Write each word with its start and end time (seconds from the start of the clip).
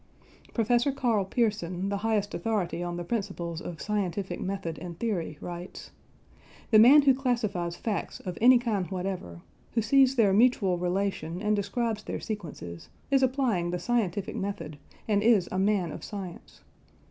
Professor 0.55 0.91
Karl 0.91 1.23
Pearson, 1.25 1.89
the 1.89 1.97
highest 1.97 2.33
authority 2.33 2.81
on 2.81 2.97
the 2.97 3.03
principles 3.03 3.61
of 3.61 3.79
scientific 3.79 4.41
method 4.41 4.79
and 4.79 4.97
theory, 4.97 5.37
writes: 5.41 5.91
"The 6.71 6.79
man 6.79 7.03
who 7.03 7.13
classifies 7.13 7.75
facts 7.75 8.19
of 8.19 8.35
any 8.41 8.57
kind 8.57 8.89
whatever, 8.89 9.41
who 9.73 9.83
sees 9.83 10.15
their 10.15 10.33
mutual 10.33 10.79
relation 10.79 11.39
and 11.39 11.55
describes 11.55 12.01
their 12.01 12.19
sequences, 12.19 12.89
is 13.11 13.21
applying 13.21 13.69
the 13.69 13.77
scientific 13.77 14.35
method 14.35 14.79
and 15.07 15.21
is 15.21 15.47
a 15.51 15.59
man 15.59 15.91
of 15.91 16.03
science. 16.03 16.61